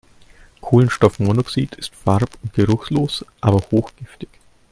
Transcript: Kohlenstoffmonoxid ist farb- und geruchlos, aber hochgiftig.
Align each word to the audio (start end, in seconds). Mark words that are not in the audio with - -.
Kohlenstoffmonoxid 0.61 1.75
ist 1.75 1.93
farb- 1.93 2.35
und 2.41 2.53
geruchlos, 2.55 3.23
aber 3.39 3.59
hochgiftig. 3.69 4.29